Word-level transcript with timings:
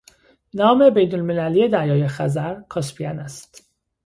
نام 0.53 0.89
بینالمللی 0.89 1.67
دریای 1.67 2.07
خزر، 2.07 2.61
کاسپین 2.61 3.19
است 3.19 3.69